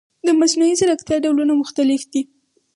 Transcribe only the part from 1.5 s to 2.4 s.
مختلف دي.